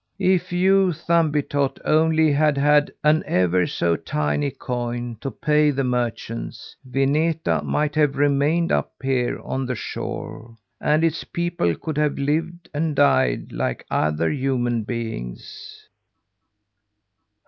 If 0.17 0.51
you, 0.51 0.93
Thumbietot, 0.93 1.77
only 1.85 2.31
had 2.31 2.57
had 2.57 2.91
an 3.03 3.21
ever 3.27 3.67
so 3.67 3.95
tiny 3.95 4.49
coin, 4.49 5.17
to 5.21 5.29
pay 5.29 5.69
the 5.69 5.83
merchants, 5.83 6.75
Vineta 6.83 7.61
might 7.63 7.93
have 7.93 8.15
remained 8.17 8.71
up 8.71 8.93
here 9.03 9.39
on 9.41 9.67
the 9.67 9.75
shore; 9.75 10.57
and 10.79 11.03
its 11.03 11.23
people 11.23 11.75
could 11.75 11.99
have 11.99 12.17
lived 12.17 12.67
and 12.73 12.95
died 12.95 13.51
like 13.51 13.85
other 13.91 14.31
human 14.31 14.81
beings." 14.85 15.87